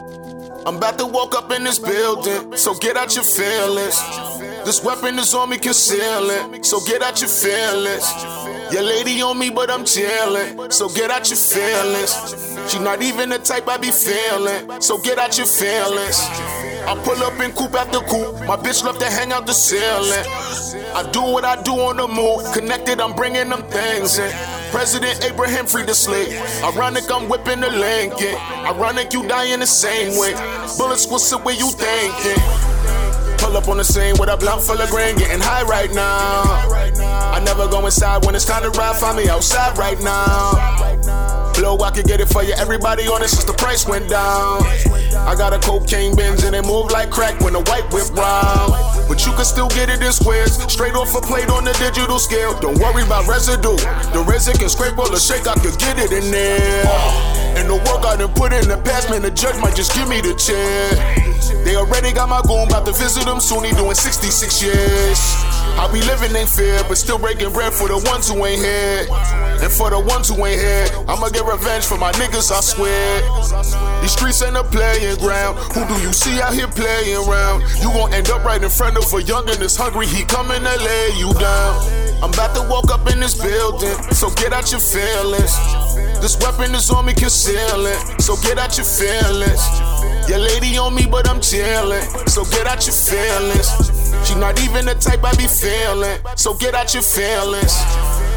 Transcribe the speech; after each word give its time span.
I'm 0.00 0.76
about 0.76 0.98
to 0.98 1.06
walk 1.06 1.34
up 1.34 1.50
in 1.52 1.64
this 1.64 1.78
building, 1.78 2.56
so 2.56 2.74
get 2.74 2.96
out 2.96 3.14
your 3.14 3.24
feelings. 3.24 3.98
This 4.64 4.82
weapon 4.82 5.18
is 5.18 5.32
on 5.34 5.50
me, 5.50 5.58
conceal 5.58 6.28
it, 6.28 6.66
so 6.66 6.80
get 6.84 7.02
out 7.02 7.20
your 7.20 7.30
feelings. 7.30 8.04
Your 8.72 8.82
lady 8.82 9.22
on 9.22 9.38
me, 9.38 9.48
but 9.48 9.70
I'm 9.70 9.84
chillin', 9.84 10.72
so 10.72 10.88
get 10.88 11.10
out 11.10 11.30
your 11.30 11.38
feelings. 11.38 12.70
She 12.70 12.78
not 12.80 13.00
even 13.00 13.30
the 13.30 13.38
type 13.38 13.68
I 13.68 13.76
be 13.76 13.90
feeling, 13.90 14.80
so 14.82 14.98
get 14.98 15.18
out 15.18 15.38
your 15.38 15.46
feelings. 15.46 16.18
I 16.20 17.00
pull 17.04 17.22
up 17.22 17.40
in 17.40 17.52
coupe 17.52 17.74
after 17.74 18.00
coupe, 18.00 18.40
my 18.46 18.56
bitch 18.56 18.84
love 18.84 18.98
to 18.98 19.06
hang 19.06 19.32
out 19.32 19.46
the 19.46 19.52
ceiling. 19.52 20.26
I 20.94 21.08
do 21.10 21.22
what 21.22 21.44
I 21.44 21.62
do 21.62 21.72
on 21.72 21.96
the 21.96 22.08
move, 22.08 22.52
connected, 22.52 23.00
I'm 23.00 23.14
bringing 23.14 23.48
them 23.48 23.62
things 23.70 24.18
in. 24.18 24.55
President 24.70 25.24
Abraham 25.24 25.66
freed 25.66 25.86
the 25.86 25.94
slave. 25.94 26.40
Ironic, 26.62 27.10
I'm 27.10 27.28
whipping 27.28 27.60
the 27.60 27.70
Lincoln. 27.70 28.34
Ironic, 28.66 29.12
you 29.12 29.22
in 29.22 29.60
the 29.60 29.66
same 29.66 30.18
way. 30.18 30.32
Bullets 30.76 31.06
will 31.06 31.18
sit 31.18 31.42
where 31.44 31.54
you 31.54 31.70
thinking. 31.70 32.42
Pull 33.38 33.56
up 33.56 33.68
on 33.68 33.76
the 33.76 33.84
scene 33.84 34.16
with 34.18 34.28
a 34.28 34.36
blunt 34.36 34.62
full 34.62 34.80
of 34.80 34.90
green, 34.90 35.16
getting 35.16 35.40
high 35.40 35.62
right 35.62 35.92
now. 35.92 36.42
I 37.32 37.40
never 37.44 37.68
go 37.68 37.84
inside 37.84 38.24
when 38.24 38.34
it's 38.34 38.44
time 38.44 38.62
to 38.62 38.70
ride, 38.70 38.96
find 38.96 39.16
me 39.16 39.28
outside 39.28 39.78
right 39.78 40.00
now. 40.00 41.52
Blow, 41.54 41.78
I 41.78 41.90
can 41.90 42.04
get 42.04 42.20
it 42.20 42.26
for 42.26 42.42
you. 42.42 42.54
Everybody 42.58 43.08
on 43.08 43.22
it 43.22 43.28
since 43.28 43.44
the 43.44 43.54
price 43.54 43.86
went 43.86 44.08
down. 44.10 44.62
I 45.16 45.34
got 45.36 45.52
a 45.52 45.58
cocaine 45.58 46.14
Benz 46.14 46.44
and 46.44 46.54
it 46.54 46.66
move 46.66 46.90
like 46.90 47.10
crack 47.10 47.40
when 47.40 47.54
the 47.54 47.60
white 47.60 47.90
whip 47.92 48.10
round. 48.14 48.75
You 49.26 49.32
can 49.34 49.44
still 49.44 49.68
get 49.68 49.90
it 49.90 50.00
in 50.00 50.12
squares, 50.12 50.54
straight 50.72 50.94
off 50.94 51.14
a 51.14 51.20
plate 51.20 51.50
on 51.50 51.64
the 51.64 51.72
digital 51.82 52.18
scale. 52.18 52.54
Don't 52.60 52.78
worry 52.78 53.02
about 53.02 53.26
residue. 53.26 53.76
The 54.14 54.24
resin 54.26 54.54
can 54.56 54.68
scrape 54.68 54.96
all 54.96 55.10
the 55.10 55.18
shake, 55.18 55.46
I 55.46 55.54
could 55.58 55.76
get 55.78 55.98
it 55.98 56.12
in 56.12 56.30
there. 56.30 56.86
And 57.58 57.68
the 57.68 57.74
work 57.74 58.06
I 58.06 58.16
done 58.16 58.32
put 58.34 58.52
in 58.52 58.68
the 58.68 58.78
past, 58.78 59.10
man, 59.10 59.22
the 59.22 59.30
judge 59.30 59.58
might 59.60 59.74
just 59.74 59.92
give 59.94 60.08
me 60.08 60.20
the 60.20 60.34
chair. 60.38 60.94
They 61.64 61.74
already 61.74 62.12
got 62.12 62.28
my 62.28 62.40
goon, 62.46 62.68
about 62.68 62.86
to 62.86 62.92
visit 62.92 63.26
him 63.26 63.40
soon, 63.40 63.64
he 63.64 63.72
doing 63.74 63.94
66 63.98 64.62
years. 64.62 65.18
I 65.74 65.90
be 65.92 66.00
living 66.06 66.36
in 66.36 66.46
fear, 66.46 66.80
but 66.88 66.96
still 66.96 67.18
breaking 67.18 67.52
bread 67.52 67.72
for 67.72 67.88
the 67.88 67.98
ones 68.08 68.30
who 68.30 68.46
ain't 68.46 68.62
here. 68.62 69.08
And 69.60 69.72
for 69.72 69.90
the 69.90 69.98
ones 70.00 70.28
who 70.28 70.38
ain't 70.44 70.60
here, 70.60 70.86
I'ma 71.08 71.28
get 71.28 71.44
revenge 71.44 71.84
for 71.84 71.98
my 71.98 72.12
niggas, 72.12 72.52
I 72.52 72.60
swear. 72.60 73.20
These 74.00 74.12
streets 74.12 74.40
ain't 74.42 74.56
a 74.56 74.64
playing 74.64 75.16
ground. 75.18 75.58
Who 75.74 75.84
do 75.88 75.96
you 76.00 76.12
see 76.12 76.40
out 76.40 76.54
here 76.54 76.68
playing 76.68 77.16
around? 77.28 77.64
You 77.80 77.90
gon' 77.92 78.12
end 78.12 78.30
up 78.30 78.44
right 78.44 78.62
in 78.62 78.70
front 78.70 78.96
of 78.96 79.04
a 79.16 79.20
youngin' 79.20 79.58
that's 79.58 79.76
hungry, 79.76 80.06
he 80.06 80.24
coming 80.24 80.60
to 80.60 80.76
lay 80.78 81.10
you 81.16 81.32
down. 81.34 81.74
I'm 82.22 82.32
about 82.32 82.54
to 82.56 82.62
walk 82.68 82.90
up 82.90 83.10
in 83.10 83.20
this 83.20 83.34
building, 83.40 83.94
so 84.12 84.30
get 84.30 84.52
out 84.52 84.70
your 84.70 84.80
feelings. 84.80 85.56
This 86.20 86.36
weapon 86.40 86.74
is 86.74 86.90
on 86.90 87.06
me, 87.06 87.14
conceal 87.14 87.86
it, 87.86 88.20
so 88.20 88.36
get 88.42 88.58
out 88.58 88.76
your 88.76 88.86
feelings. 88.86 89.62
Your 90.28 90.38
lady 90.38 90.76
on 90.76 90.94
me, 90.94 91.06
but 91.06 91.28
I'm 91.28 91.40
chillin', 91.40 92.28
so 92.28 92.44
get 92.44 92.66
out 92.66 92.84
your 92.84 92.94
feelings. 92.94 93.95
She 94.26 94.34
not 94.34 94.60
even 94.60 94.86
the 94.86 94.94
type 94.94 95.22
I 95.22 95.30
be 95.38 95.46
feeling, 95.46 96.18
so 96.34 96.52
get 96.54 96.74
out 96.74 96.92
your 96.94 97.02
feelings. 97.02 97.78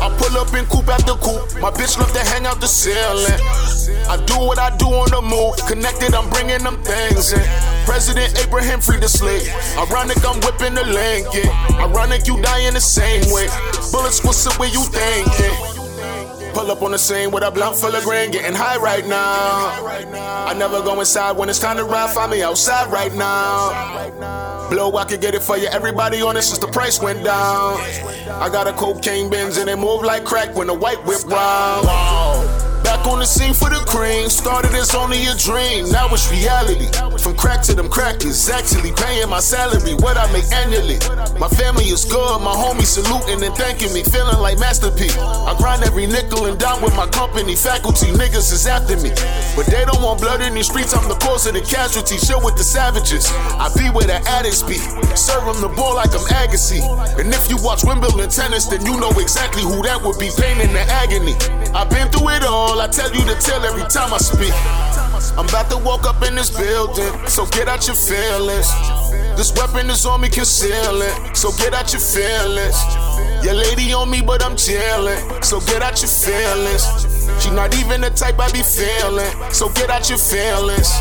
I 0.00 0.08
pull 0.16 0.32
up 0.40 0.48
in 0.56 0.64
coupe 0.66 0.88
after 0.88 1.12
coupe, 1.12 1.60
my 1.60 1.70
bitch 1.70 1.98
love 1.98 2.10
to 2.12 2.24
hang 2.32 2.46
out 2.46 2.58
the 2.60 2.66
ceiling. 2.66 3.36
I 4.08 4.16
do 4.24 4.40
what 4.40 4.58
I 4.58 4.74
do 4.78 4.86
on 4.86 5.10
the 5.10 5.20
move, 5.20 5.60
connected, 5.68 6.14
I'm 6.14 6.30
bringing 6.30 6.64
them 6.64 6.82
things 6.82 7.34
in. 7.34 7.44
President 7.84 8.32
Abraham 8.40 8.80
free 8.80 8.96
the 8.96 9.08
slave. 9.08 9.44
Ironic, 9.76 10.24
I'm 10.24 10.40
whipping 10.40 10.72
the 10.72 10.84
Lincoln. 10.88 11.52
Ironic, 11.76 12.26
you 12.26 12.40
die 12.40 12.66
in 12.66 12.72
the 12.72 12.80
same 12.80 13.28
way. 13.30 13.46
Bullets 13.92 14.24
sit 14.24 14.58
where 14.58 14.72
you 14.72 14.80
thinking. 14.88 15.83
Pull 16.54 16.70
up 16.70 16.82
on 16.82 16.92
the 16.92 16.98
scene 16.98 17.32
with 17.32 17.42
a 17.42 17.50
blunt 17.50 17.76
full 17.76 17.94
of 17.94 18.04
green, 18.04 18.30
getting 18.30 18.54
high 18.54 18.76
right 18.76 19.04
now. 19.04 19.84
I 20.46 20.54
never 20.56 20.80
go 20.82 21.00
inside 21.00 21.32
when 21.36 21.48
it's 21.48 21.58
time 21.58 21.76
to 21.78 21.84
ride, 21.84 22.14
find 22.14 22.30
me 22.30 22.42
outside 22.42 22.92
right 22.92 23.12
now. 23.12 24.68
Blow, 24.70 24.96
I 24.96 25.04
can 25.04 25.20
get 25.20 25.34
it 25.34 25.42
for 25.42 25.56
you. 25.58 25.66
Everybody 25.66 26.22
on 26.22 26.36
it 26.36 26.42
since 26.42 26.58
the 26.58 26.68
price 26.68 27.00
went 27.00 27.24
down. 27.24 27.80
I 28.30 28.48
got 28.50 28.68
a 28.68 28.72
cocaine 28.72 29.28
Benz 29.30 29.58
and 29.58 29.68
it 29.68 29.76
move 29.76 30.02
like 30.02 30.24
crack 30.24 30.54
when 30.54 30.68
the 30.68 30.74
white 30.74 31.04
whip 31.04 31.24
round. 31.24 32.13
Back 32.94 33.10
on 33.10 33.18
the 33.18 33.26
scene 33.26 33.54
for 33.54 33.66
the 33.74 33.82
cream. 33.90 34.30
Started 34.30 34.70
as 34.78 34.94
only 34.94 35.26
a 35.26 35.34
dream, 35.34 35.90
now 35.90 36.06
it's 36.14 36.30
reality. 36.30 36.86
From 37.18 37.34
crack 37.34 37.60
to 37.66 37.74
them 37.74 37.90
crackers, 37.90 38.48
actually 38.48 38.94
paying 38.94 39.28
my 39.28 39.40
salary, 39.40 39.98
what 39.98 40.14
I 40.14 40.30
make 40.30 40.46
annually. 40.54 41.02
My 41.34 41.50
family 41.50 41.90
is 41.90 42.06
good, 42.06 42.38
my 42.38 42.54
homies 42.54 42.94
saluting 42.94 43.42
and 43.42 43.50
thanking 43.58 43.90
me, 43.90 44.06
feeling 44.06 44.38
like 44.38 44.62
Master 44.62 44.94
P. 44.94 45.10
I 45.10 45.58
grind 45.58 45.82
every 45.82 46.06
nickel 46.06 46.46
and 46.46 46.54
dime 46.54 46.78
with 46.86 46.94
my 46.94 47.10
company, 47.10 47.58
faculty 47.58 48.14
niggas 48.14 48.54
is 48.54 48.64
after 48.70 48.94
me. 49.02 49.10
But 49.58 49.66
they 49.66 49.82
don't 49.82 49.98
want 49.98 50.22
blood 50.22 50.38
in 50.46 50.54
these 50.54 50.70
streets, 50.70 50.94
I'm 50.94 51.08
the 51.10 51.18
cause 51.18 51.50
of 51.50 51.58
the 51.58 51.66
casualty. 51.66 52.14
Chill 52.22 52.38
with 52.46 52.54
the 52.54 52.62
savages, 52.62 53.26
I 53.58 53.74
be 53.74 53.90
where 53.90 54.06
the 54.06 54.22
addicts 54.38 54.62
be. 54.62 54.78
Serve 55.18 55.42
them 55.50 55.58
the 55.58 55.72
ball 55.74 55.98
like 55.98 56.14
I'm 56.14 56.22
Agassi. 56.30 56.78
And 57.18 57.34
if 57.34 57.50
you 57.50 57.58
watch 57.58 57.82
Wimbledon 57.82 58.30
tennis, 58.30 58.70
then 58.70 58.86
you 58.86 58.94
know 59.02 59.10
exactly 59.18 59.66
who 59.66 59.82
that 59.82 59.98
would 59.98 60.14
be, 60.22 60.30
pain 60.38 60.62
in 60.62 60.70
the 60.70 60.86
agony. 61.02 61.34
I've 61.74 61.90
been 61.90 62.06
through 62.14 62.38
it 62.38 62.46
all, 62.46 62.83
I 62.84 62.86
tell 62.86 63.10
you 63.14 63.24
to 63.24 63.34
tell 63.40 63.64
every 63.64 63.88
time 63.88 64.12
I 64.12 64.18
speak. 64.18 64.52
I'm 65.38 65.48
about 65.48 65.70
to 65.70 65.78
walk 65.78 66.04
up 66.04 66.22
in 66.22 66.34
this 66.34 66.50
building, 66.50 67.26
so 67.26 67.46
get 67.46 67.66
out 67.66 67.86
your 67.86 67.96
feelings. 67.96 68.68
This 69.38 69.54
weapon 69.56 69.88
is 69.88 70.04
on 70.04 70.20
me, 70.20 70.28
conceal 70.28 71.00
it, 71.00 71.34
so 71.34 71.50
get 71.52 71.72
out 71.72 71.94
your 71.94 72.02
feelings. 72.02 72.76
Your 73.42 73.54
lady 73.54 73.94
on 73.94 74.10
me, 74.10 74.20
but 74.20 74.44
I'm 74.44 74.52
chillin', 74.52 75.42
so 75.42 75.60
get 75.60 75.80
out 75.80 76.02
your 76.02 76.10
feelings. 76.10 76.84
She 77.42 77.50
not 77.52 77.74
even 77.74 78.02
the 78.02 78.10
type 78.10 78.38
I 78.38 78.52
be 78.52 78.60
feeling, 78.60 79.32
so 79.50 79.70
get 79.70 79.88
out 79.88 80.10
your 80.10 80.18
feelings. 80.18 80.92